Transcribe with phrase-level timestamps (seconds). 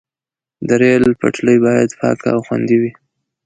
[0.67, 2.91] د ریل پټلۍ باید پاکه او خوندي وي.